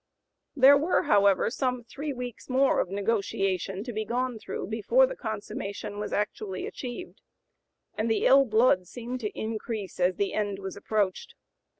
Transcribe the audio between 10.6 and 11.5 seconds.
approached.